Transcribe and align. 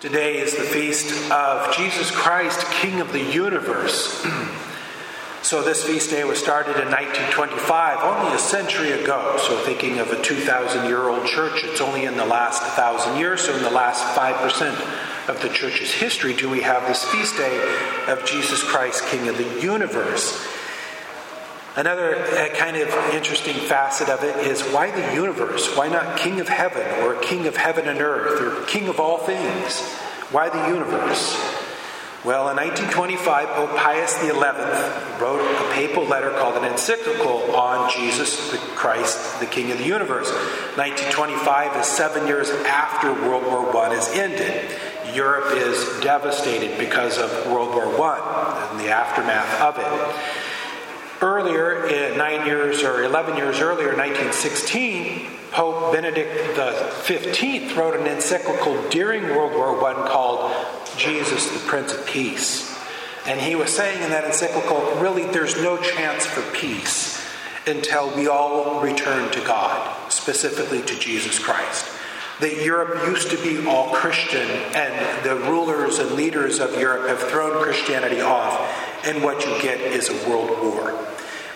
Today 0.00 0.38
is 0.38 0.54
the 0.54 0.62
feast 0.62 1.28
of 1.32 1.74
Jesus 1.74 2.12
Christ, 2.12 2.64
King 2.70 3.00
of 3.00 3.12
the 3.12 3.20
universe. 3.20 4.24
so, 5.42 5.60
this 5.60 5.82
feast 5.82 6.10
day 6.10 6.22
was 6.22 6.38
started 6.38 6.76
in 6.80 6.86
1925, 6.86 8.04
only 8.04 8.32
a 8.32 8.38
century 8.38 8.92
ago. 8.92 9.36
So, 9.38 9.58
thinking 9.64 9.98
of 9.98 10.12
a 10.12 10.22
2,000 10.22 10.86
year 10.86 11.08
old 11.08 11.26
church, 11.26 11.64
it's 11.64 11.80
only 11.80 12.04
in 12.04 12.16
the 12.16 12.24
last 12.24 12.62
1,000 12.62 13.18
years, 13.18 13.40
so 13.40 13.56
in 13.56 13.64
the 13.64 13.70
last 13.70 14.04
5% 14.16 15.28
of 15.28 15.42
the 15.42 15.48
church's 15.48 15.90
history, 15.90 16.32
do 16.32 16.48
we 16.48 16.60
have 16.60 16.86
this 16.86 17.02
feast 17.06 17.36
day 17.36 17.58
of 18.06 18.24
Jesus 18.24 18.62
Christ, 18.62 19.04
King 19.06 19.26
of 19.26 19.36
the 19.36 19.60
universe. 19.60 20.46
Another 21.78 22.16
uh, 22.16 22.48
kind 22.56 22.76
of 22.76 22.88
interesting 23.14 23.54
facet 23.54 24.08
of 24.08 24.24
it 24.24 24.36
is 24.44 24.62
why 24.72 24.90
the 24.90 25.14
universe? 25.14 25.76
Why 25.76 25.88
not 25.88 26.18
King 26.18 26.40
of 26.40 26.48
Heaven 26.48 27.04
or 27.04 27.14
King 27.20 27.46
of 27.46 27.56
Heaven 27.56 27.86
and 27.86 28.00
Earth 28.00 28.40
or 28.42 28.66
King 28.66 28.88
of 28.88 28.98
all 28.98 29.18
things? 29.18 29.80
Why 30.32 30.48
the 30.48 30.74
universe? 30.74 31.36
Well, 32.24 32.48
in 32.50 32.56
1925, 32.56 33.48
Pope 33.50 33.76
Pius 33.76 34.20
XI 34.20 34.32
wrote 35.22 35.38
a 35.38 35.72
papal 35.72 36.02
letter 36.02 36.30
called 36.30 36.56
an 36.56 36.64
encyclical 36.64 37.54
on 37.54 37.88
Jesus 37.92 38.50
the 38.50 38.58
Christ, 38.74 39.38
the 39.38 39.46
King 39.46 39.70
of 39.70 39.78
the 39.78 39.86
universe. 39.86 40.32
1925 40.74 41.76
is 41.76 41.86
seven 41.86 42.26
years 42.26 42.50
after 42.66 43.12
World 43.12 43.44
War 43.44 43.76
I 43.84 43.94
is 43.94 44.08
ended. 44.08 44.68
Europe 45.14 45.52
is 45.52 46.00
devastated 46.00 46.76
because 46.76 47.18
of 47.18 47.30
World 47.52 47.72
War 47.72 47.86
I 47.86 48.68
and 48.72 48.80
the 48.80 48.88
aftermath 48.88 49.60
of 49.60 49.78
it. 49.78 50.47
Earlier, 51.20 51.86
eh, 51.86 52.16
nine 52.16 52.46
years 52.46 52.82
or 52.82 53.02
11 53.02 53.36
years 53.36 53.60
earlier, 53.60 53.96
1916, 53.96 55.26
Pope 55.50 55.92
Benedict 55.92 56.56
XV 56.56 57.76
wrote 57.76 57.98
an 57.98 58.06
encyclical 58.06 58.80
during 58.90 59.24
World 59.24 59.52
War 59.52 59.84
I 59.84 60.08
called 60.08 60.52
Jesus, 60.96 61.50
the 61.50 61.58
Prince 61.66 61.92
of 61.92 62.06
Peace. 62.06 62.72
And 63.26 63.40
he 63.40 63.56
was 63.56 63.74
saying 63.74 64.02
in 64.02 64.10
that 64.10 64.24
encyclical, 64.24 64.80
really, 65.00 65.24
there's 65.24 65.60
no 65.60 65.76
chance 65.76 66.24
for 66.24 66.42
peace 66.52 67.20
until 67.66 68.14
we 68.14 68.28
all 68.28 68.80
return 68.80 69.30
to 69.32 69.40
God, 69.40 70.12
specifically 70.12 70.82
to 70.82 70.98
Jesus 70.98 71.38
Christ. 71.38 71.97
That 72.40 72.62
Europe 72.62 73.06
used 73.08 73.30
to 73.30 73.36
be 73.42 73.66
all 73.66 73.90
Christian, 73.90 74.48
and 74.48 75.24
the 75.24 75.36
rulers 75.50 75.98
and 75.98 76.12
leaders 76.12 76.60
of 76.60 76.78
Europe 76.78 77.08
have 77.08 77.20
thrown 77.30 77.62
Christianity 77.62 78.20
off 78.20 78.60
and 79.04 79.22
what 79.22 79.44
you 79.44 79.60
get 79.60 79.80
is 79.80 80.08
a 80.08 80.28
world 80.28 80.50
war. 80.62 80.92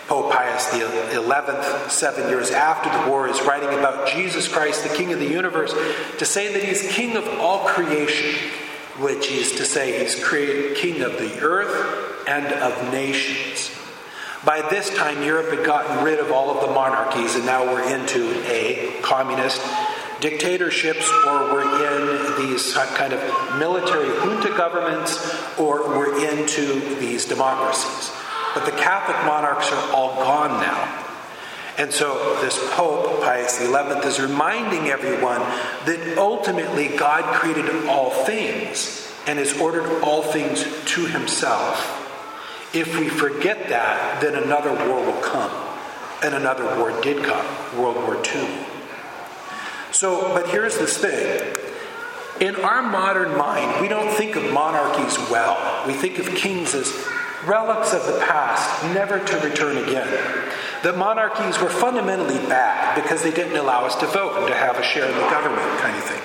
Pope 0.07 0.31
Pius 0.31 0.71
XI, 0.71 1.89
seven 1.89 2.29
years 2.29 2.51
after 2.51 2.89
the 2.89 3.09
war, 3.09 3.27
is 3.27 3.41
writing 3.43 3.69
about 3.79 4.09
Jesus 4.09 4.47
Christ, 4.47 4.83
the 4.83 4.95
King 4.95 5.13
of 5.13 5.19
the 5.19 5.29
universe, 5.29 5.73
to 6.17 6.25
say 6.25 6.51
that 6.53 6.63
he's 6.63 6.91
King 6.91 7.15
of 7.15 7.27
all 7.39 7.65
creation, 7.65 8.35
which 8.99 9.31
is 9.31 9.53
to 9.53 9.65
say 9.65 10.01
he's 10.01 10.15
King 10.15 11.01
of 11.01 11.13
the 11.13 11.39
earth 11.41 12.27
and 12.27 12.45
of 12.47 12.91
nations. 12.91 13.71
By 14.45 14.61
this 14.69 14.93
time, 14.93 15.23
Europe 15.23 15.55
had 15.55 15.65
gotten 15.65 16.03
rid 16.03 16.19
of 16.19 16.31
all 16.31 16.51
of 16.51 16.67
the 16.67 16.73
monarchies, 16.73 17.35
and 17.35 17.45
now 17.45 17.63
we're 17.63 17.95
into 17.95 18.43
a 18.45 18.99
communist 19.01 19.61
dictatorships 20.23 21.11
or 21.27 21.51
we're 21.51 21.63
in 21.63 22.47
these 22.47 22.73
kind 22.95 23.11
of 23.11 23.59
military 23.59 24.07
junta 24.19 24.47
governments 24.55 25.19
or 25.59 25.85
we're 25.89 26.15
into 26.31 26.79
these 26.97 27.25
democracies. 27.25 28.09
But 28.53 28.65
the 28.65 28.71
Catholic 28.71 29.17
monarchs 29.25 29.69
are 29.69 29.93
all 29.93 30.15
gone 30.15 30.61
now. 30.61 30.99
And 31.77 31.91
so 31.91 32.39
this 32.39 32.57
Pope, 32.71 33.21
Pius 33.21 33.59
XI, 33.59 33.67
is 34.07 34.21
reminding 34.21 34.87
everyone 34.87 35.41
that 35.85 36.15
ultimately 36.17 36.87
God 36.87 37.25
created 37.35 37.87
all 37.87 38.11
things 38.11 39.11
and 39.27 39.39
has 39.39 39.59
ordered 39.59 40.01
all 40.03 40.21
things 40.21 40.63
to 40.85 41.05
himself. 41.05 41.99
If 42.73 42.97
we 42.97 43.09
forget 43.09 43.67
that, 43.67 44.21
then 44.21 44.41
another 44.41 44.71
war 44.87 45.05
will 45.05 45.21
come. 45.21 45.51
And 46.23 46.33
another 46.33 46.63
war 46.79 47.01
did 47.01 47.25
come, 47.25 47.45
World 47.77 47.97
War 47.97 48.23
II. 48.23 48.47
So, 49.93 50.33
but 50.33 50.49
here's 50.49 50.77
this 50.77 50.97
thing. 50.97 51.55
In 52.41 52.55
our 52.55 52.81
modern 52.81 53.37
mind, 53.37 53.79
we 53.79 53.87
don't 53.87 54.11
think 54.15 54.35
of 54.35 54.51
monarchies 54.51 55.17
well. 55.29 55.85
We 55.87 55.93
think 55.93 56.17
of 56.17 56.25
kings 56.35 56.73
as 56.73 56.91
relics 57.45 57.93
of 57.93 58.05
the 58.07 58.19
past, 58.25 58.83
never 58.93 59.19
to 59.19 59.37
return 59.47 59.77
again. 59.77 60.07
That 60.81 60.97
monarchies 60.97 61.61
were 61.61 61.69
fundamentally 61.69 62.39
bad 62.49 63.01
because 63.01 63.21
they 63.21 63.31
didn't 63.31 63.55
allow 63.55 63.85
us 63.85 63.95
to 63.97 64.07
vote 64.07 64.37
and 64.39 64.47
to 64.47 64.55
have 64.55 64.77
a 64.77 64.83
share 64.83 65.05
in 65.05 65.15
the 65.15 65.29
government, 65.29 65.79
kind 65.79 65.95
of 65.95 66.03
thing. 66.03 66.21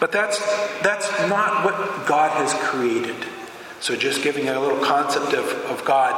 But 0.00 0.10
that's, 0.10 0.38
that's 0.82 1.08
not 1.28 1.64
what 1.64 2.06
God 2.06 2.30
has 2.32 2.52
created. 2.68 3.16
So, 3.80 3.94
just 3.94 4.22
giving 4.22 4.48
a 4.48 4.58
little 4.58 4.84
concept 4.84 5.32
of, 5.32 5.46
of 5.70 5.84
God. 5.84 6.14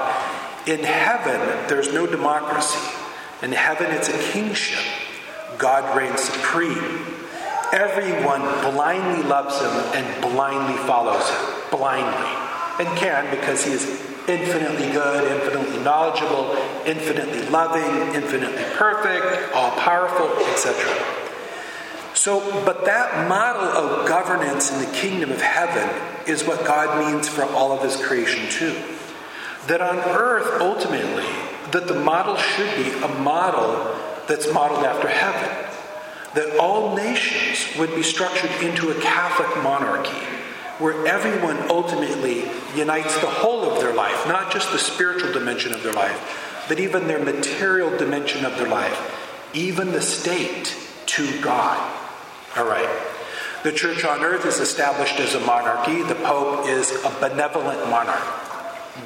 In 0.66 0.80
heaven, 0.80 1.68
there's 1.68 1.92
no 1.92 2.06
democracy. 2.06 2.78
In 3.42 3.52
heaven, 3.52 3.90
it's 3.90 4.08
a 4.08 4.32
kingship. 4.32 4.82
God 5.58 5.96
reigns 5.96 6.20
supreme. 6.20 7.04
Everyone 7.72 8.42
blindly 8.72 9.22
loves 9.28 9.60
him 9.60 9.70
and 9.94 10.22
blindly 10.22 10.76
follows 10.86 11.28
him. 11.28 11.78
Blindly. 11.78 12.46
And 12.78 12.98
can 12.98 13.30
because 13.34 13.64
he 13.64 13.72
is 13.72 13.84
infinitely 14.28 14.90
good, 14.92 15.30
infinitely 15.32 15.82
knowledgeable, 15.82 16.52
infinitely 16.84 17.48
loving, 17.48 18.14
infinitely 18.14 18.64
perfect, 18.74 19.54
all 19.54 19.70
powerful, 19.72 20.28
etc. 20.52 20.74
So, 22.14 22.40
but 22.64 22.84
that 22.86 23.28
model 23.28 23.62
of 23.62 24.08
governance 24.08 24.72
in 24.72 24.80
the 24.80 24.96
kingdom 24.96 25.30
of 25.30 25.40
heaven 25.40 25.88
is 26.26 26.44
what 26.44 26.64
God 26.64 27.06
means 27.06 27.28
for 27.28 27.44
all 27.44 27.72
of 27.72 27.82
his 27.82 27.96
creation 28.04 28.50
too. 28.50 28.74
That 29.68 29.80
on 29.80 29.98
earth, 29.98 30.60
ultimately, 30.60 31.26
that 31.72 31.86
the 31.86 32.00
model 32.00 32.36
should 32.36 32.74
be 32.76 32.90
a 33.02 33.08
model 33.20 33.95
that's 34.28 34.52
modeled 34.52 34.84
after 34.84 35.08
heaven. 35.08 35.64
That 36.34 36.58
all 36.58 36.94
nations 36.94 37.78
would 37.78 37.94
be 37.94 38.02
structured 38.02 38.50
into 38.62 38.90
a 38.90 39.00
Catholic 39.00 39.62
monarchy 39.62 40.18
where 40.78 41.06
everyone 41.06 41.70
ultimately 41.70 42.44
unites 42.74 43.18
the 43.20 43.26
whole 43.26 43.70
of 43.70 43.80
their 43.80 43.94
life, 43.94 44.26
not 44.28 44.52
just 44.52 44.70
the 44.72 44.78
spiritual 44.78 45.32
dimension 45.32 45.72
of 45.72 45.82
their 45.82 45.94
life, 45.94 46.64
but 46.68 46.78
even 46.78 47.06
their 47.06 47.22
material 47.24 47.96
dimension 47.96 48.44
of 48.44 48.58
their 48.58 48.68
life, 48.68 49.50
even 49.54 49.92
the 49.92 50.02
state 50.02 50.76
to 51.06 51.40
God. 51.40 51.78
All 52.56 52.68
right. 52.68 52.88
The 53.62 53.72
church 53.72 54.04
on 54.04 54.22
earth 54.22 54.44
is 54.44 54.60
established 54.60 55.18
as 55.18 55.34
a 55.34 55.40
monarchy. 55.40 56.02
The 56.02 56.14
Pope 56.16 56.68
is 56.68 56.90
a 57.04 57.10
benevolent 57.20 57.88
monarch. 57.88 58.22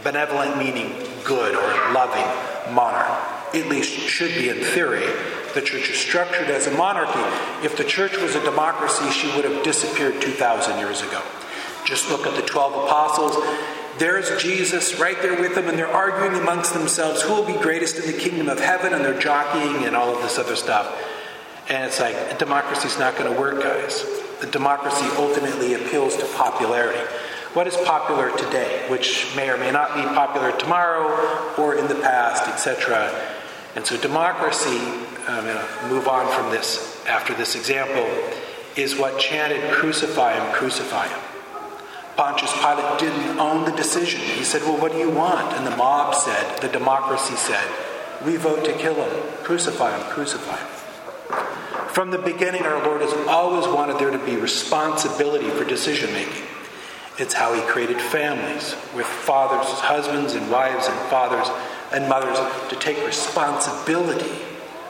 Benevolent 0.02 0.58
meaning 0.58 0.92
good 1.24 1.54
or 1.54 1.92
loving 1.92 2.74
monarch 2.74 3.39
at 3.54 3.66
least 3.68 3.90
should 3.90 4.34
be 4.34 4.48
in 4.48 4.58
theory. 4.58 5.06
The 5.54 5.62
church 5.62 5.90
is 5.90 5.98
structured 5.98 6.48
as 6.48 6.66
a 6.66 6.70
monarchy. 6.72 7.20
If 7.64 7.76
the 7.76 7.84
church 7.84 8.16
was 8.16 8.34
a 8.34 8.44
democracy, 8.44 9.10
she 9.10 9.26
would 9.34 9.44
have 9.44 9.64
disappeared 9.64 10.22
2,000 10.22 10.78
years 10.78 11.02
ago. 11.02 11.20
Just 11.84 12.10
look 12.10 12.26
at 12.26 12.36
the 12.36 12.46
12 12.46 12.84
apostles. 12.84 13.36
There's 13.98 14.40
Jesus 14.40 14.98
right 15.00 15.20
there 15.20 15.38
with 15.40 15.54
them, 15.54 15.68
and 15.68 15.78
they're 15.78 15.88
arguing 15.88 16.40
amongst 16.40 16.72
themselves 16.72 17.22
who 17.22 17.34
will 17.34 17.44
be 17.44 17.54
greatest 17.54 17.98
in 17.98 18.06
the 18.06 18.16
kingdom 18.16 18.48
of 18.48 18.60
heaven, 18.60 18.94
and 18.94 19.04
they're 19.04 19.18
jockeying 19.18 19.84
and 19.84 19.96
all 19.96 20.14
of 20.14 20.22
this 20.22 20.38
other 20.38 20.56
stuff. 20.56 20.96
And 21.68 21.84
it's 21.84 22.00
like, 22.00 22.38
democracy's 22.38 22.98
not 22.98 23.16
going 23.16 23.32
to 23.32 23.40
work, 23.40 23.62
guys. 23.62 24.04
The 24.40 24.46
democracy 24.46 25.06
ultimately 25.16 25.74
appeals 25.74 26.16
to 26.16 26.24
popularity 26.36 27.00
what 27.54 27.66
is 27.66 27.76
popular 27.78 28.30
today, 28.36 28.84
which 28.88 29.34
may 29.34 29.50
or 29.50 29.58
may 29.58 29.72
not 29.72 29.96
be 29.96 30.02
popular 30.02 30.52
tomorrow 30.52 31.52
or 31.58 31.74
in 31.74 31.88
the 31.88 31.96
past, 31.96 32.46
etc. 32.46 33.10
And 33.76 33.86
so, 33.86 33.96
democracy, 33.96 34.78
I'm 35.28 35.44
going 35.44 35.56
to 35.56 35.88
move 35.88 36.08
on 36.08 36.26
from 36.34 36.50
this 36.50 37.04
after 37.06 37.34
this 37.34 37.54
example, 37.54 38.08
is 38.76 38.96
what 38.96 39.18
chanted, 39.18 39.72
Crucify 39.72 40.34
him, 40.34 40.52
crucify 40.52 41.08
him. 41.08 41.20
Pontius 42.16 42.52
Pilate 42.60 42.98
didn't 42.98 43.38
own 43.38 43.64
the 43.64 43.72
decision. 43.72 44.20
He 44.20 44.44
said, 44.44 44.62
Well, 44.62 44.80
what 44.80 44.92
do 44.92 44.98
you 44.98 45.10
want? 45.10 45.56
And 45.56 45.66
the 45.66 45.76
mob 45.76 46.14
said, 46.14 46.60
the 46.60 46.68
democracy 46.68 47.34
said, 47.34 47.66
We 48.24 48.36
vote 48.36 48.64
to 48.66 48.72
kill 48.74 48.94
him. 48.94 49.22
Crucify 49.42 49.96
him, 49.96 50.06
crucify 50.10 50.56
him. 50.56 50.68
From 51.88 52.10
the 52.10 52.18
beginning, 52.18 52.62
our 52.62 52.84
Lord 52.84 53.00
has 53.00 53.12
always 53.26 53.66
wanted 53.66 53.98
there 53.98 54.10
to 54.10 54.18
be 54.24 54.36
responsibility 54.36 55.48
for 55.50 55.64
decision 55.64 56.12
making. 56.12 56.44
It's 57.18 57.34
how 57.34 57.54
he 57.54 57.60
created 57.62 58.00
families 58.00 58.74
with 58.94 59.06
fathers, 59.06 59.66
husbands, 59.80 60.34
and 60.34 60.50
wives, 60.50 60.86
and 60.86 60.98
fathers 61.10 61.48
and 61.92 62.08
mothers 62.08 62.38
to 62.68 62.76
take 62.76 63.04
responsibility 63.06 64.30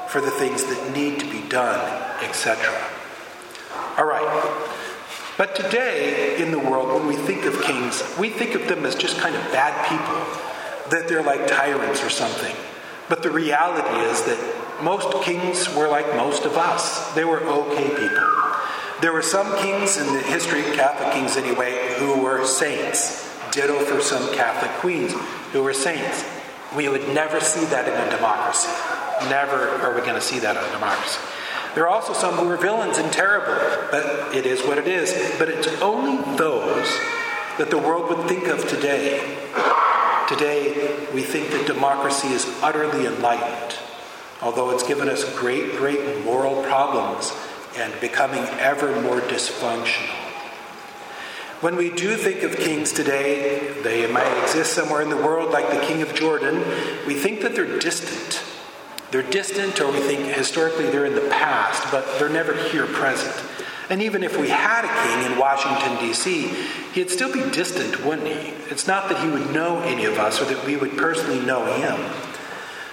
for 0.09 0.21
the 0.21 0.31
things 0.31 0.65
that 0.65 0.93
need 0.95 1.21
to 1.21 1.31
be 1.31 1.41
done, 1.49 1.81
etc. 2.23 2.75
All 3.97 4.05
right. 4.05 4.67
But 5.39 5.57
today 5.57 6.43
in 6.43 6.51
the 6.51 6.59
world, 6.59 6.89
when 6.89 7.07
we 7.07 7.17
think 7.17 7.45
of 7.45 7.63
kings, 7.63 8.03
we 8.19 8.29
think 8.29 8.55
of 8.55 8.69
them 8.69 8.85
as 8.85 8.95
just 8.95 9.19
kind 9.19 9.35
of 9.35 9.43
bad 9.53 9.89
people, 9.89 10.91
that 10.91 11.09
they're 11.09 11.23
like 11.23 11.47
tyrants 11.47 12.05
or 12.05 12.11
something. 12.11 12.55
But 13.09 13.23
the 13.23 13.31
reality 13.31 13.97
is 14.11 14.23
that 14.25 14.83
most 14.83 15.23
kings 15.25 15.75
were 15.75 15.89
like 15.89 16.07
most 16.17 16.45
of 16.45 16.57
us. 16.57 17.13
They 17.15 17.25
were 17.25 17.41
okay 17.41 17.89
people. 17.89 18.29
There 19.01 19.13
were 19.13 19.23
some 19.23 19.57
kings 19.59 19.97
in 19.97 20.07
the 20.13 20.21
history, 20.21 20.61
of 20.61 20.75
Catholic 20.75 21.13
kings 21.15 21.37
anyway, 21.37 21.95
who 21.99 22.21
were 22.23 22.45
saints. 22.45 23.27
Ditto 23.51 23.79
for 23.81 24.01
some 24.01 24.33
Catholic 24.35 24.71
queens 24.73 25.15
who 25.53 25.63
were 25.63 25.73
saints. 25.73 26.23
We 26.77 26.89
would 26.89 27.09
never 27.09 27.41
see 27.41 27.65
that 27.67 27.89
in 27.89 27.95
a 27.95 28.17
democracy. 28.17 28.71
Never 29.29 29.69
are 29.83 29.95
we 29.95 30.01
going 30.01 30.15
to 30.15 30.21
see 30.21 30.39
that 30.39 30.57
in 30.57 30.63
a 30.63 30.73
democracy. 30.73 31.21
There 31.75 31.85
are 31.85 31.89
also 31.89 32.13
some 32.13 32.35
who 32.35 32.49
are 32.49 32.57
villains 32.57 32.99
and 32.99 33.13
terrible, 33.13 33.55
but 33.91 34.35
it 34.35 34.47
is 34.47 34.63
what 34.63 34.79
it 34.79 34.89
is. 34.89 35.13
But 35.39 35.49
it's 35.49 35.69
only 35.81 36.37
those 36.37 36.89
that 37.59 37.71
the 37.71 37.79
world 37.79 38.09
would 38.09 38.29
think 38.29 38.47
of 38.47 38.69
today. 38.69 39.19
Today, 40.29 41.09
we 41.13 41.23
think 41.23 41.51
that 41.51 41.67
democracy 41.67 42.29
is 42.29 42.47
utterly 42.63 43.07
enlightened, 43.07 43.77
although 44.43 44.71
it's 44.71 44.87
given 44.87 45.09
us 45.09 45.25
great, 45.39 45.73
great 45.73 46.25
moral 46.25 46.63
problems 46.63 47.33
and 47.77 47.93
becoming 48.01 48.45
ever 48.59 49.01
more 49.03 49.21
dysfunctional. 49.21 50.20
When 51.61 51.77
we 51.77 51.91
do 51.91 52.17
think 52.17 52.43
of 52.43 52.57
kings 52.57 52.91
today, 52.91 53.71
they 53.83 54.11
might 54.11 54.43
exist 54.43 54.73
somewhere 54.73 55.03
in 55.03 55.11
the 55.11 55.17
world 55.19 55.53
like 55.53 55.69
the 55.69 55.81
king 55.81 56.01
of 56.01 56.15
Jordan, 56.15 56.57
we 57.07 57.13
think 57.13 57.43
that 57.43 57.55
they're 57.55 57.79
distant. 57.79 58.43
They're 59.11 59.29
distant, 59.29 59.79
or 59.79 59.93
we 59.93 59.99
think 59.99 60.25
historically 60.35 60.87
they're 60.87 61.05
in 61.05 61.15
the 61.15 61.29
past, 61.29 61.93
but 61.93 62.19
they're 62.19 62.31
never 62.31 62.55
here 62.71 62.87
present. 62.87 63.35
And 63.91 64.01
even 64.01 64.23
if 64.23 64.41
we 64.41 64.49
had 64.49 64.87
a 64.87 65.23
king 65.23 65.33
in 65.33 65.39
Washington, 65.39 65.99
D.C., 65.99 66.49
he'd 66.95 67.11
still 67.11 67.31
be 67.31 67.43
distant, 67.51 68.07
wouldn't 68.07 68.29
he? 68.29 68.55
It's 68.71 68.87
not 68.87 69.11
that 69.11 69.23
he 69.23 69.29
would 69.29 69.53
know 69.53 69.81
any 69.81 70.07
of 70.07 70.17
us 70.17 70.41
or 70.41 70.47
that 70.47 70.65
we 70.65 70.79
would 70.79 70.97
personally 70.97 71.41
know 71.41 71.67
him. 71.75 72.01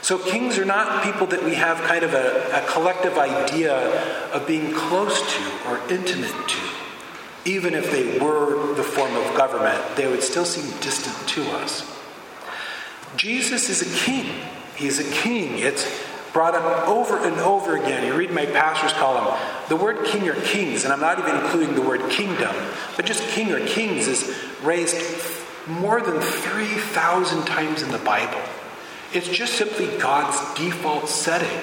So, 0.01 0.17
kings 0.19 0.57
are 0.57 0.65
not 0.65 1.05
people 1.05 1.27
that 1.27 1.43
we 1.43 1.55
have 1.55 1.77
kind 1.83 2.03
of 2.03 2.13
a, 2.13 2.49
a 2.51 2.67
collective 2.67 3.17
idea 3.17 3.77
of 4.33 4.45
being 4.45 4.73
close 4.73 5.21
to 5.21 5.69
or 5.69 5.79
intimate 5.89 6.49
to 6.49 6.66
even 7.47 7.73
if 7.73 7.91
they 7.91 8.19
were 8.19 8.75
the 8.75 8.83
form 8.83 9.15
of 9.15 9.35
government, 9.35 9.81
they 9.95 10.07
would 10.07 10.21
still 10.21 10.45
seem 10.45 10.65
distant 10.81 11.15
to 11.29 11.41
us. 11.57 11.89
Jesus 13.15 13.69
is 13.69 13.81
a 13.81 14.05
king. 14.05 14.29
He's 14.75 14.99
a 14.99 15.11
king. 15.11 15.57
It's 15.59 15.89
brought 16.33 16.55
up 16.55 16.87
over 16.87 17.17
and 17.25 17.37
over 17.37 17.77
again. 17.77 18.05
You 18.05 18.15
read 18.15 18.31
my 18.31 18.45
pastor's 18.45 18.93
column. 18.93 19.39
The 19.69 19.77
word 19.77 20.05
king 20.05 20.27
or 20.27 20.35
kings, 20.41 20.83
and 20.83 20.91
I'm 20.91 20.99
not 20.99 21.19
even 21.19 21.35
including 21.35 21.73
the 21.73 21.81
word 21.81 22.11
kingdom, 22.11 22.55
but 22.95 23.05
just 23.05 23.23
king 23.29 23.51
or 23.51 23.65
kings 23.65 24.07
is 24.07 24.35
raised 24.61 24.97
more 25.67 26.01
than 26.01 26.19
3,000 26.19 27.45
times 27.45 27.81
in 27.81 27.91
the 27.91 27.97
Bible. 27.99 28.41
It's 29.13 29.29
just 29.29 29.53
simply 29.53 29.87
God's 29.97 30.37
default 30.59 31.07
setting 31.07 31.61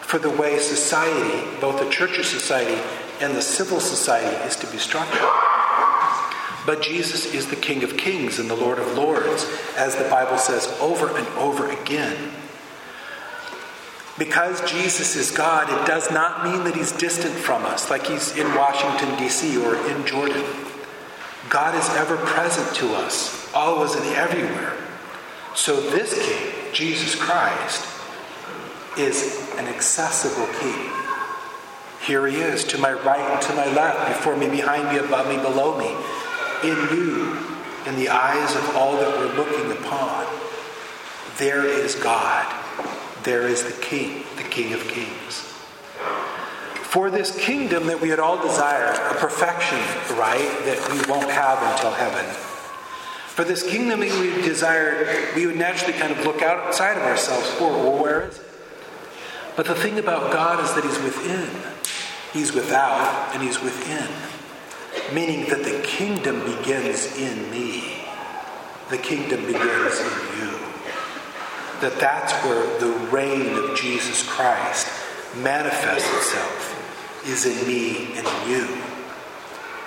for 0.00 0.18
the 0.18 0.30
way 0.30 0.58
society, 0.58 1.46
both 1.60 1.78
the 1.78 1.88
church 1.90 2.16
society 2.26 2.80
and 3.20 3.36
the 3.36 3.42
civil 3.42 3.80
society 3.80 4.36
is 4.46 4.56
to 4.56 4.66
be 4.68 4.78
structured. 4.78 5.28
But 6.66 6.82
Jesus 6.82 7.34
is 7.34 7.48
the 7.48 7.56
King 7.56 7.82
of 7.82 7.96
Kings 7.96 8.38
and 8.38 8.50
the 8.50 8.54
Lord 8.54 8.78
of 8.78 8.94
Lords, 8.96 9.46
as 9.76 9.96
the 9.96 10.08
Bible 10.08 10.38
says 10.38 10.66
over 10.80 11.16
and 11.16 11.26
over 11.28 11.70
again. 11.70 12.32
Because 14.18 14.60
Jesus 14.70 15.16
is 15.16 15.30
God, 15.30 15.70
it 15.70 15.86
does 15.86 16.10
not 16.10 16.44
mean 16.44 16.64
that 16.64 16.74
he's 16.76 16.92
distant 16.92 17.32
from 17.32 17.64
us, 17.64 17.88
like 17.88 18.06
he's 18.06 18.36
in 18.36 18.46
Washington, 18.54 19.18
D.C. 19.18 19.56
or 19.56 19.76
in 19.88 20.04
Jordan. 20.06 20.44
God 21.48 21.74
is 21.74 21.88
ever 21.96 22.16
present 22.18 22.76
to 22.76 22.94
us, 22.94 23.50
always 23.54 23.94
and 23.94 24.04
everywhere. 24.16 24.76
So 25.54 25.80
this 25.90 26.14
King, 26.14 26.72
Jesus 26.74 27.14
Christ, 27.14 27.86
is 28.98 29.50
an 29.56 29.66
accessible 29.66 30.46
King. 30.60 30.90
Here 32.10 32.26
he 32.26 32.38
is, 32.38 32.64
to 32.64 32.78
my 32.78 32.90
right 32.90 33.20
and 33.20 33.40
to 33.42 33.54
my 33.54 33.72
left, 33.72 34.08
before 34.08 34.34
me, 34.34 34.48
behind 34.48 34.88
me, 34.88 34.98
above 34.98 35.28
me, 35.28 35.36
below 35.36 35.78
me. 35.78 35.94
In 36.68 36.76
you, 36.92 37.38
in 37.86 37.94
the 37.94 38.08
eyes 38.08 38.56
of 38.56 38.74
all 38.74 38.96
that 38.96 39.16
we're 39.16 39.32
looking 39.36 39.70
upon, 39.70 40.26
there 41.38 41.64
is 41.64 41.94
God. 41.94 42.52
There 43.22 43.46
is 43.46 43.62
the 43.62 43.80
King, 43.80 44.24
the 44.36 44.42
King 44.42 44.72
of 44.72 44.80
Kings. 44.88 45.54
For 46.82 47.12
this 47.12 47.38
kingdom 47.38 47.86
that 47.86 48.00
we 48.00 48.08
had 48.08 48.18
all 48.18 48.42
desired, 48.42 48.96
a 48.96 49.14
perfection, 49.14 49.78
right, 50.18 50.50
that 50.64 50.90
we 50.90 50.98
won't 51.08 51.30
have 51.30 51.62
until 51.74 51.92
heaven. 51.92 52.26
For 53.28 53.44
this 53.44 53.62
kingdom 53.62 54.00
that 54.00 54.10
we 54.18 54.42
desired, 54.42 55.36
we 55.36 55.46
would 55.46 55.56
naturally 55.56 55.96
kind 55.96 56.10
of 56.10 56.26
look 56.26 56.42
outside 56.42 56.96
of 56.96 57.04
ourselves 57.04 57.48
for, 57.50 57.70
well, 57.70 58.02
where 58.02 58.26
is 58.26 58.40
it? 58.40 58.46
But 59.54 59.66
the 59.66 59.76
thing 59.76 60.00
about 60.00 60.32
God 60.32 60.64
is 60.64 60.74
that 60.74 60.82
He's 60.82 60.98
within. 61.04 61.48
He's 62.32 62.52
without 62.52 63.34
and 63.34 63.42
He's 63.42 63.60
within, 63.60 64.06
meaning 65.14 65.48
that 65.50 65.64
the 65.64 65.80
kingdom 65.82 66.44
begins 66.44 67.16
in 67.16 67.50
me. 67.50 67.96
The 68.88 68.98
kingdom 68.98 69.46
begins 69.46 69.98
in 70.00 70.38
you. 70.38 70.50
That 71.80 71.96
that's 71.98 72.32
where 72.44 72.78
the 72.78 72.92
reign 73.10 73.56
of 73.56 73.76
Jesus 73.76 74.28
Christ 74.28 74.86
manifests 75.36 76.08
itself, 76.16 77.24
is 77.26 77.46
in 77.46 77.66
me 77.66 78.16
and 78.16 78.26
in 78.26 78.50
you. 78.50 78.68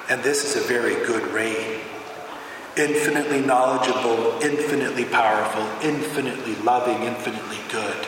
And 0.10 0.22
this 0.24 0.44
is 0.44 0.64
a 0.64 0.68
very 0.68 0.96
good 1.06 1.24
reign. 1.34 1.80
Infinitely 2.76 3.42
knowledgeable, 3.42 4.40
infinitely 4.42 5.06
powerful, 5.06 5.64
infinitely 5.88 6.56
loving, 6.56 7.04
infinitely 7.04 7.60
good. 7.72 8.06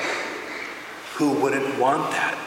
Who 1.16 1.34
wouldn't 1.40 1.80
want 1.80 2.12
that? 2.12 2.45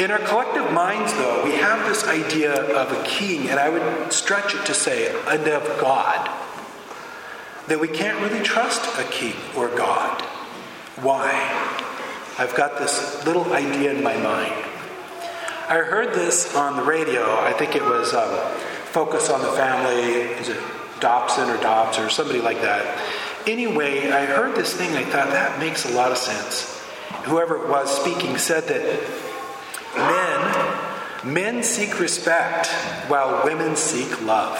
In 0.00 0.10
our 0.10 0.18
collective 0.18 0.72
minds, 0.72 1.12
though, 1.12 1.44
we 1.44 1.52
have 1.56 1.86
this 1.86 2.08
idea 2.08 2.54
of 2.54 2.90
a 2.90 3.04
king, 3.04 3.50
and 3.50 3.60
I 3.60 3.68
would 3.68 4.10
stretch 4.10 4.54
it 4.54 4.64
to 4.64 4.72
say, 4.72 5.14
and 5.28 5.46
of 5.46 5.78
God. 5.78 6.26
That 7.68 7.78
we 7.80 7.86
can't 7.86 8.18
really 8.22 8.42
trust 8.42 8.98
a 8.98 9.04
king 9.04 9.34
or 9.54 9.68
God. 9.68 10.22
Why? 11.02 11.28
I've 12.38 12.54
got 12.56 12.78
this 12.78 13.26
little 13.26 13.52
idea 13.52 13.92
in 13.92 14.02
my 14.02 14.16
mind. 14.16 14.54
I 15.68 15.84
heard 15.84 16.14
this 16.14 16.56
on 16.56 16.76
the 16.76 16.82
radio. 16.82 17.38
I 17.38 17.52
think 17.52 17.76
it 17.76 17.84
was 17.84 18.14
um, 18.14 18.56
Focus 18.92 19.28
on 19.28 19.42
the 19.42 19.52
Family. 19.52 20.22
Is 20.40 20.48
it 20.48 20.60
Dobson 21.00 21.50
or 21.50 21.58
Dobbs 21.58 21.98
or 21.98 22.08
somebody 22.08 22.40
like 22.40 22.62
that? 22.62 22.98
Anyway, 23.46 24.10
I 24.10 24.24
heard 24.24 24.56
this 24.56 24.72
thing. 24.72 24.96
I 24.96 25.04
thought 25.04 25.28
that 25.28 25.60
makes 25.60 25.84
a 25.84 25.92
lot 25.92 26.10
of 26.10 26.16
sense. 26.16 26.80
Whoever 27.24 27.62
it 27.62 27.68
was 27.68 27.94
speaking 28.00 28.38
said 28.38 28.64
that 28.68 29.29
Men, 29.96 31.32
men 31.34 31.62
seek 31.62 31.98
respect 31.98 32.68
while 33.08 33.44
women 33.44 33.76
seek 33.76 34.22
love. 34.22 34.56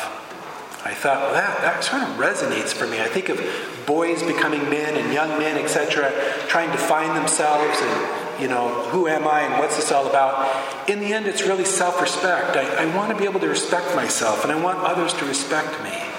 I 0.83 0.95
thought 0.95 1.21
well, 1.21 1.35
that, 1.35 1.61
that 1.61 1.85
sort 1.85 2.03
of 2.03 2.09
resonates 2.17 2.73
for 2.73 2.87
me. 2.87 3.01
I 3.01 3.07
think 3.07 3.29
of 3.29 3.39
boys 3.87 4.23
becoming 4.23 4.69
men 4.71 4.97
and 4.97 5.13
young 5.13 5.39
men, 5.39 5.59
etc., 5.59 6.11
trying 6.49 6.71
to 6.71 6.79
find 6.79 7.15
themselves 7.15 7.79
and, 7.83 8.41
you 8.43 8.49
know, 8.49 8.69
who 8.91 9.07
am 9.07 9.29
I 9.29 9.43
and 9.43 9.59
what's 9.59 9.77
this 9.77 9.93
all 9.93 10.07
about? 10.07 10.89
In 10.89 11.01
the 11.01 11.13
end, 11.13 11.27
it's 11.27 11.43
really 11.43 11.67
self 11.67 12.01
respect. 12.01 12.57
I, 12.57 12.85
I 12.85 12.97
want 12.97 13.11
to 13.13 13.17
be 13.17 13.25
able 13.25 13.41
to 13.41 13.49
respect 13.49 13.95
myself 13.95 14.43
and 14.43 14.53
I 14.53 14.61
want 14.61 14.79
others 14.79 15.13
to 15.15 15.27
respect 15.27 15.83
me. 15.85 16.10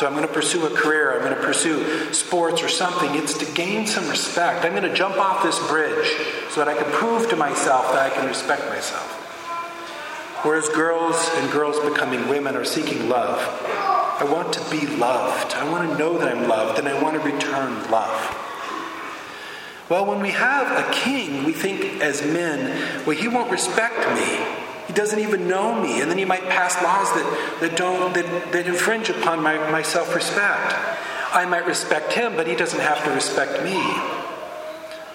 So 0.00 0.06
I'm 0.06 0.14
going 0.14 0.26
to 0.26 0.32
pursue 0.32 0.64
a 0.64 0.70
career, 0.70 1.12
I'm 1.12 1.20
going 1.20 1.36
to 1.36 1.42
pursue 1.42 2.10
sports 2.14 2.62
or 2.62 2.70
something. 2.70 3.16
It's 3.16 3.36
to 3.36 3.44
gain 3.52 3.86
some 3.86 4.08
respect. 4.08 4.64
I'm 4.64 4.72
going 4.72 4.90
to 4.90 4.94
jump 4.94 5.18
off 5.18 5.42
this 5.42 5.58
bridge 5.68 6.08
so 6.48 6.64
that 6.64 6.68
I 6.68 6.74
can 6.74 6.90
prove 6.90 7.28
to 7.28 7.36
myself 7.36 7.92
that 7.92 8.10
I 8.10 8.14
can 8.14 8.26
respect 8.26 8.66
myself. 8.70 9.04
Whereas 10.42 10.70
girls 10.70 11.28
and 11.34 11.52
girls 11.52 11.78
becoming 11.80 12.30
women 12.30 12.56
are 12.56 12.64
seeking 12.64 13.10
love. 13.10 13.40
I 14.18 14.24
want 14.24 14.54
to 14.54 14.70
be 14.70 14.86
loved. 14.86 15.52
I 15.52 15.70
want 15.70 15.90
to 15.90 15.98
know 15.98 16.16
that 16.16 16.34
I'm 16.34 16.48
loved, 16.48 16.78
and 16.78 16.88
I 16.88 17.02
want 17.02 17.22
to 17.22 17.30
return 17.30 17.90
love. 17.90 18.36
Well, 19.90 20.06
when 20.06 20.20
we 20.20 20.30
have 20.30 20.78
a 20.78 20.90
king, 20.94 21.44
we 21.44 21.52
think 21.52 22.00
as 22.00 22.22
men, 22.22 23.04
well, 23.04 23.18
he 23.18 23.28
won't 23.28 23.50
respect 23.50 23.98
me. 24.14 24.59
He 24.90 24.96
doesn't 24.96 25.20
even 25.20 25.46
know 25.46 25.80
me. 25.80 26.00
And 26.00 26.10
then 26.10 26.18
he 26.18 26.24
might 26.24 26.42
pass 26.48 26.74
laws 26.82 27.12
that, 27.12 27.58
that 27.60 27.76
don't 27.76 28.12
that, 28.12 28.50
that 28.50 28.66
infringe 28.66 29.08
upon 29.08 29.40
my, 29.40 29.56
my 29.70 29.82
self-respect. 29.82 30.74
I 31.32 31.44
might 31.44 31.64
respect 31.64 32.12
him, 32.12 32.34
but 32.34 32.48
he 32.48 32.56
doesn't 32.56 32.80
have 32.80 33.04
to 33.04 33.10
respect 33.12 33.62
me. 33.62 33.80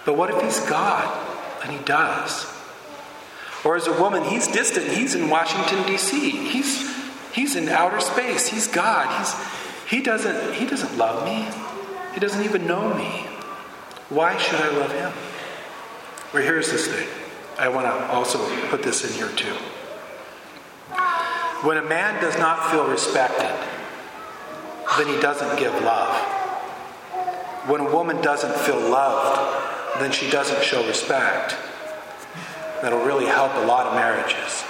But 0.05 0.15
what 0.15 0.29
if 0.29 0.41
he's 0.41 0.61
God? 0.69 1.03
And 1.61 1.73
he 1.73 1.79
does. 1.83 2.45
Or 3.65 3.75
as 3.75 3.87
a 3.87 4.01
woman, 4.01 4.23
he's 4.23 4.47
distant. 4.47 4.87
He's 4.87 5.13
in 5.13 5.29
Washington, 5.29 5.85
D.C. 5.85 6.29
He's 6.29 6.95
he's 7.33 7.57
in 7.57 7.67
outer 7.67 7.99
space. 7.99 8.47
He's 8.47 8.67
God. 8.67 9.09
He's 9.19 9.35
he 9.89 10.01
doesn't 10.01 10.53
he 10.53 10.65
doesn't 10.65 10.97
love 10.97 11.25
me. 11.25 11.45
He 12.13 12.21
doesn't 12.21 12.45
even 12.45 12.65
know 12.65 12.93
me. 12.93 13.25
Why 14.07 14.37
should 14.37 14.61
I 14.61 14.69
love 14.69 14.93
him? 14.93 15.11
Well, 16.33 16.43
here's 16.43 16.71
this 16.71 16.87
thing. 16.87 17.24
I 17.57 17.69
want 17.69 17.85
to 17.85 18.11
also 18.11 18.37
put 18.67 18.83
this 18.83 19.09
in 19.09 19.13
here 19.13 19.29
too. 19.35 19.55
When 21.65 21.77
a 21.77 21.83
man 21.83 22.21
does 22.21 22.37
not 22.37 22.69
feel 22.69 22.87
respected, 22.87 23.55
then 24.97 25.07
he 25.07 25.19
doesn't 25.21 25.57
give 25.57 25.73
love. 25.83 26.15
When 27.67 27.81
a 27.81 27.91
woman 27.91 28.21
doesn't 28.21 28.55
feel 28.57 28.79
loved, 28.79 29.99
then 29.99 30.11
she 30.11 30.29
doesn't 30.29 30.63
show 30.63 30.85
respect. 30.85 31.55
That'll 32.81 33.05
really 33.05 33.25
help 33.25 33.55
a 33.55 33.65
lot 33.65 33.87
of 33.87 33.95
marriages. 33.95 34.63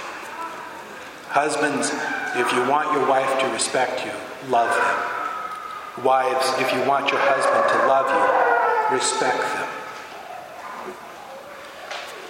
Husbands, 1.28 1.90
if 2.36 2.50
you 2.52 2.70
want 2.70 2.92
your 2.92 3.06
wife 3.08 3.38
to 3.40 3.46
respect 3.48 4.06
you, 4.06 4.12
love 4.48 4.70
them. 4.72 6.04
Wives, 6.04 6.48
if 6.60 6.72
you 6.72 6.88
want 6.88 7.10
your 7.10 7.20
husband 7.20 7.66
to 7.68 7.86
love 7.88 8.08
you, 8.08 8.96
respect 8.96 9.38
them. 9.38 9.75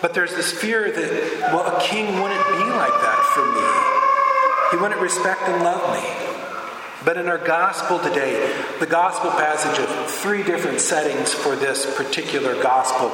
But 0.06 0.14
there's 0.14 0.36
this 0.36 0.52
fear 0.52 0.88
that, 0.88 1.50
well, 1.52 1.66
a 1.66 1.80
king 1.80 2.06
wouldn't 2.22 2.46
be 2.46 2.62
like 2.62 2.94
that 2.94 3.22
for 3.34 3.42
me. 3.42 4.70
He 4.70 4.80
wouldn't 4.80 5.00
respect 5.00 5.42
and 5.48 5.64
love 5.64 5.82
me. 5.92 7.04
But 7.04 7.16
in 7.16 7.26
our 7.26 7.44
gospel 7.44 7.98
today, 7.98 8.56
the 8.78 8.86
gospel 8.86 9.32
passage 9.32 9.76
of 9.80 10.08
three 10.08 10.44
different 10.44 10.80
settings 10.80 11.34
for 11.34 11.56
this 11.56 11.92
particular 11.96 12.54
gospel, 12.62 13.10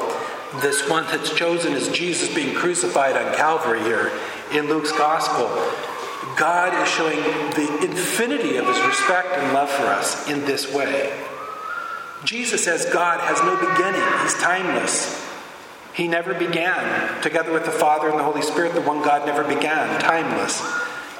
this 0.60 0.86
one 0.86 1.04
that's 1.04 1.34
chosen 1.34 1.72
is 1.72 1.88
Jesus 1.88 2.28
being 2.34 2.54
crucified 2.54 3.16
on 3.16 3.34
Calvary 3.36 3.80
here 3.84 4.12
in 4.52 4.68
Luke's 4.68 4.92
gospel. 4.92 5.48
God 6.36 6.74
is 6.82 6.90
showing 6.90 7.22
the 7.52 7.88
infinity 7.90 8.56
of 8.56 8.66
his 8.66 8.78
respect 8.84 9.28
and 9.32 9.54
love 9.54 9.70
for 9.70 9.84
us 9.84 10.28
in 10.28 10.44
this 10.44 10.70
way. 10.70 11.18
Jesus, 12.24 12.66
as 12.68 12.84
God, 12.92 13.18
has 13.20 13.40
no 13.40 13.56
beginning, 13.56 14.02
he's 14.24 14.34
timeless. 14.42 15.21
He 15.94 16.08
never 16.08 16.34
began. 16.34 17.22
Together 17.22 17.52
with 17.52 17.64
the 17.64 17.70
Father 17.70 18.08
and 18.08 18.18
the 18.18 18.24
Holy 18.24 18.42
Spirit, 18.42 18.74
the 18.74 18.80
one 18.80 19.02
God 19.02 19.26
never 19.26 19.44
began, 19.44 20.00
timeless. 20.00 20.62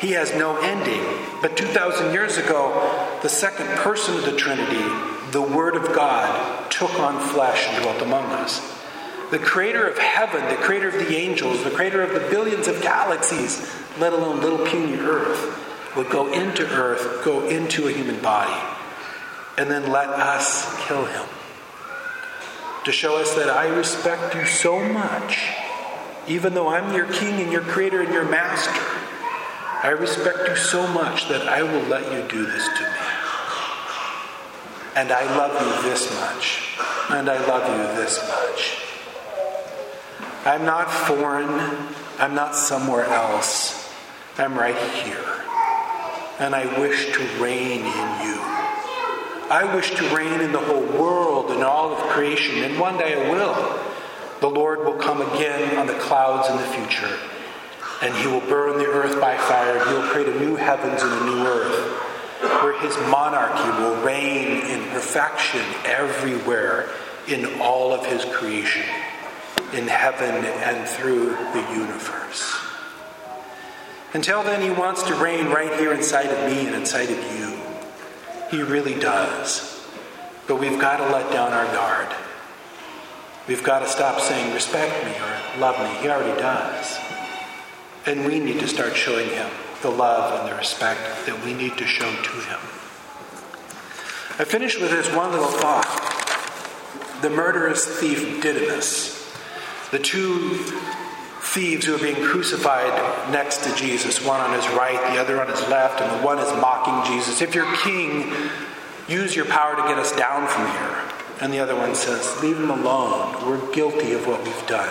He 0.01 0.13
has 0.13 0.35
no 0.35 0.57
ending. 0.57 1.03
But 1.41 1.57
2,000 1.57 2.13
years 2.13 2.37
ago, 2.39 3.19
the 3.23 3.29
second 3.29 3.69
person 3.79 4.17
of 4.17 4.25
the 4.25 4.37
Trinity, 4.37 4.83
the 5.31 5.43
Word 5.43 5.77
of 5.77 5.95
God, 5.95 6.71
took 6.71 6.99
on 6.99 7.21
flesh 7.29 7.69
and 7.69 7.83
dwelt 7.83 8.03
among 8.03 8.25
us. 8.25 8.61
The 9.31 9.39
creator 9.39 9.87
of 9.87 9.99
heaven, 9.99 10.45
the 10.49 10.63
creator 10.63 10.89
of 10.89 10.95
the 10.95 11.17
angels, 11.17 11.63
the 11.65 11.71
creator 11.71 12.03
of 12.03 12.13
the 12.13 12.29
billions 12.31 12.67
of 12.67 12.83
galaxies, 12.83 13.71
let 13.99 14.13
alone 14.13 14.41
little 14.41 14.67
puny 14.67 14.99
earth, 14.99 15.97
would 15.97 16.11
go 16.11 16.33
into 16.33 16.67
earth, 16.67 17.25
go 17.25 17.47
into 17.47 17.87
a 17.87 17.93
human 17.93 18.21
body, 18.21 18.61
and 19.57 19.71
then 19.71 19.91
let 19.91 20.09
us 20.09 20.75
kill 20.87 21.05
him. 21.05 21.27
To 22.85 22.93
show 22.93 23.17
us 23.17 23.35
that 23.35 23.49
I 23.49 23.69
respect 23.69 24.35
you 24.35 24.45
so 24.45 24.81
much, 24.81 25.51
even 26.27 26.55
though 26.55 26.69
I'm 26.69 26.95
your 26.95 27.07
king 27.07 27.41
and 27.41 27.53
your 27.53 27.63
creator 27.63 28.03
and 28.03 28.13
your 28.13 28.25
master. 28.25 28.73
I 29.85 29.91
respect 29.99 30.49
you 30.49 30.57
so 30.57 30.87
much 30.89 31.29
that 31.29 31.49
I 31.49 31.63
will 31.63 31.83
let 31.89 32.13
you 32.13 32.29
do 32.29 32.45
this 32.45 32.67
to 32.67 32.83
me. 32.83 33.13
And 34.95 35.11
I 35.11 35.25
love 35.37 35.53
you 35.61 35.91
this 35.91 36.13
much. 36.21 36.79
And 37.11 37.29
I 37.29 37.45
love 37.47 37.69
you 37.69 38.01
this 38.01 38.19
much. 38.29 38.79
I'm 40.45 40.65
not 40.65 40.91
foreign. 40.91 41.49
I'm 42.19 42.35
not 42.35 42.55
somewhere 42.55 43.05
else. 43.05 43.93
I'm 44.39 44.59
right 44.59 44.77
here. 44.77 45.45
And 46.39 46.55
I 46.55 46.67
wish 46.81 47.13
to 47.13 47.43
reign 47.43 47.81
in 47.81 48.27
you. 48.27 48.52
I 49.53 49.75
wish 49.75 49.91
to 49.97 50.17
reign 50.17 50.41
in 50.41 50.53
the 50.53 50.59
whole 50.59 50.87
world 50.99 51.51
and 51.51 51.63
all 51.63 51.93
of 51.93 51.99
creation, 52.09 52.65
and 52.65 52.81
one 52.81 52.97
day 52.97 53.15
I 53.15 53.31
will. 53.31 53.81
The 54.41 54.49
Lord 54.49 54.81
will 54.81 54.97
come 54.97 55.21
again 55.21 55.77
on 55.77 55.87
the 55.87 55.95
clouds 55.95 56.49
in 56.49 56.57
the 56.57 56.89
future 56.89 57.19
and 58.03 58.13
he 58.17 58.27
will 58.27 58.41
burn 58.41 58.79
the 58.79 58.87
earth 58.87 59.21
by 59.21 59.37
fire, 59.37 59.79
and 59.79 59.89
he 59.89 59.95
will 59.95 60.09
create 60.09 60.29
a 60.29 60.41
new 60.41 60.57
heavens 60.57 61.01
and 61.03 61.13
a 61.13 61.25
new 61.25 61.47
earth, 61.47 61.89
where 62.61 62.79
his 62.81 62.97
monarchy 63.09 63.71
will 63.81 64.03
reign 64.03 64.67
in 64.67 64.83
perfection 64.91 65.63
everywhere 65.85 66.89
in 67.29 67.61
all 67.61 67.95
of 67.95 68.05
his 68.05 68.25
creation, 68.35 68.83
in 69.73 69.87
heaven 69.87 70.45
and 70.45 70.89
through 70.89 71.27
the 71.53 71.65
universe. 71.73 72.59
Until 74.15 74.43
then, 74.43 74.61
he 74.61 74.71
wants 74.71 75.05
to 75.05 75.15
reign 75.15 75.47
right 75.47 75.79
here 75.79 75.93
inside 75.93 76.27
of 76.27 76.51
me 76.51 76.67
and 76.67 76.75
inside 76.75 77.09
of 77.09 77.39
you. 77.39 77.62
He 78.53 78.61
really 78.61 78.95
does. 79.01 79.83
But 80.47 80.61
we've 80.61 80.79
got 80.79 80.99
to 80.99 81.11
let 81.11 81.33
down 81.33 81.55
our 81.55 81.65
guard. 81.73 82.15
We've 83.49 83.65
got 83.65 83.79
to 83.79 83.89
stop 83.89 84.21
saying, 84.21 84.53
respect 84.53 85.05
me 85.07 85.13
or 85.13 85.59
love 85.59 85.79
me. 85.79 86.03
He 86.03 86.09
already 86.11 86.39
does. 86.39 86.99
And 88.05 88.27
we 88.27 88.39
need 88.39 88.61
to 88.61 88.69
start 88.69 88.95
showing 88.95 89.31
him 89.31 89.49
the 89.81 89.89
love 89.89 90.39
and 90.39 90.53
the 90.53 90.57
respect 90.57 91.01
that 91.25 91.43
we 91.47 91.55
need 91.55 91.79
to 91.79 91.87
show 91.87 92.11
to 92.11 92.31
him. 92.31 92.59
I 94.39 94.45
finish 94.45 94.79
with 94.79 94.91
this 94.91 95.11
one 95.15 95.31
little 95.31 95.49
thought. 95.49 95.89
The 97.23 97.31
murderous 97.31 97.87
thief 98.01 98.43
Didymus, 98.43 99.35
the 99.93 99.99
two 99.99 100.59
thieves 101.53 101.85
who 101.85 101.95
are 101.95 101.99
being 101.99 102.23
crucified 102.25 103.31
next 103.31 103.65
to 103.65 103.75
Jesus, 103.75 104.25
one 104.25 104.41
on 104.41 104.55
his 104.55 104.67
right, 104.71 104.99
the 105.13 105.21
other 105.21 105.41
on 105.41 105.49
his 105.49 105.61
left, 105.69 106.01
and 106.01 106.21
the 106.21 106.25
one 106.25 106.39
is 106.39 106.51
mocking 106.61 107.13
Jesus. 107.13 107.43
If 107.43 107.55
you're 107.55 107.71
king, 107.77 108.33
use 109.07 109.37
your 109.37 109.45
power 109.45 109.77
to 109.77 109.83
get 109.83 109.99
us 109.99 110.17
down 110.17 110.49
from 110.49 110.67
here. 110.67 111.13
And 111.43 111.53
the 111.53 111.59
other 111.59 111.77
one 111.77 111.95
says, 111.95 112.41
Leave 112.43 112.59
him 112.59 112.71
alone. 112.71 113.47
We're 113.47 113.73
guilty 113.73 114.13
of 114.13 114.27
what 114.27 114.43
we've 114.45 114.67
done. 114.67 114.89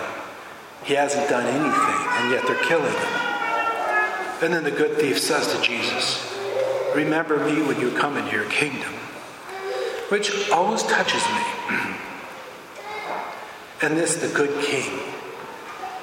He 0.84 0.94
hasn't 0.94 1.28
done 1.28 1.46
anything, 1.46 2.08
and 2.10 2.30
yet 2.30 2.46
they're 2.46 2.64
killing 2.64 2.92
him. 2.92 3.32
And 4.42 4.52
then 4.52 4.64
the 4.64 4.70
good 4.70 4.98
thief 4.98 5.18
says 5.18 5.52
to 5.54 5.62
Jesus, 5.62 6.28
Remember 6.94 7.44
me 7.44 7.62
when 7.62 7.80
you 7.80 7.90
come 7.92 8.16
into 8.16 8.32
your 8.32 8.48
kingdom, 8.50 8.92
which 10.10 10.50
always 10.50 10.82
touches 10.82 11.24
me. 11.26 11.42
and 13.82 13.96
this, 13.96 14.16
the 14.16 14.28
good 14.28 14.64
king, 14.64 15.00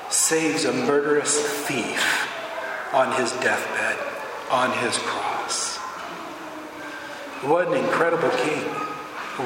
saves 0.09 0.65
a 0.65 0.73
murderous 0.73 1.39
thief 1.67 2.93
on 2.93 3.11
his 3.19 3.31
deathbed, 3.33 3.97
on 4.51 4.71
his 4.79 4.97
cross. 4.97 5.77
What 7.43 7.67
an 7.67 7.75
incredible 7.75 8.29
king! 8.29 8.63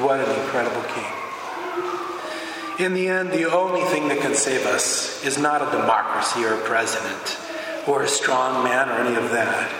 What 0.02 0.18
an 0.18 0.40
incredible 0.40 0.82
king. 0.94 2.84
In 2.84 2.94
the 2.94 3.06
end, 3.06 3.30
the 3.30 3.48
only 3.48 3.82
thing 3.82 4.08
that 4.08 4.18
can 4.18 4.34
save 4.34 4.66
us 4.66 5.24
is 5.24 5.38
not 5.38 5.62
a 5.62 5.70
democracy 5.70 6.44
or 6.44 6.54
a 6.54 6.60
president 6.62 7.38
or 7.86 8.02
a 8.02 8.08
strong 8.08 8.64
man 8.64 8.88
or 8.88 8.94
any 8.94 9.14
of 9.14 9.30
that. 9.30 9.70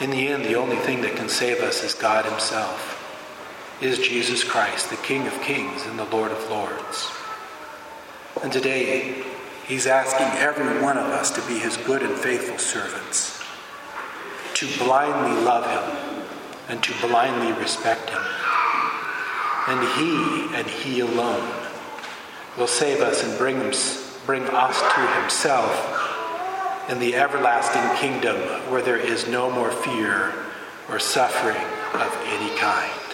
In 0.00 0.08
the 0.08 0.28
end, 0.28 0.46
the 0.46 0.54
only 0.54 0.76
thing 0.76 1.02
that 1.02 1.16
can 1.16 1.28
save 1.28 1.60
us 1.60 1.84
is 1.84 1.92
God 1.92 2.24
Himself, 2.24 3.76
is 3.82 3.98
Jesus 3.98 4.42
Christ, 4.42 4.88
the 4.88 4.96
King 4.96 5.26
of 5.26 5.38
kings 5.42 5.84
and 5.84 5.98
the 5.98 6.04
Lord 6.06 6.32
of 6.32 6.48
lords. 6.48 7.10
And 8.42 8.50
today, 8.50 9.22
He's 9.68 9.86
asking 9.86 10.40
every 10.40 10.82
one 10.82 10.96
of 10.96 11.04
us 11.04 11.30
to 11.32 11.46
be 11.46 11.58
His 11.58 11.76
good 11.76 12.02
and 12.02 12.16
faithful 12.16 12.56
servants, 12.56 13.38
to 14.54 14.66
blindly 14.78 15.44
love 15.44 15.66
Him 15.68 16.24
and 16.68 16.82
to 16.82 17.06
blindly 17.06 17.52
respect 17.60 18.08
Him. 18.08 18.22
And 19.68 19.86
He 19.98 20.56
and 20.56 20.66
He 20.66 21.00
alone 21.00 21.52
will 22.56 22.66
save 22.66 23.02
us 23.02 23.22
and 23.22 23.36
bring, 23.36 23.58
bring 24.26 24.42
us 24.54 24.80
to 24.80 25.20
himself 25.20 26.88
in 26.88 26.98
the 26.98 27.14
everlasting 27.14 27.96
kingdom 27.96 28.36
where 28.70 28.80
there 28.82 28.96
is 28.96 29.28
no 29.28 29.50
more 29.50 29.70
fear 29.70 30.32
or 30.88 30.98
suffering 30.98 31.62
of 31.94 32.18
any 32.26 32.56
kind. 32.56 33.07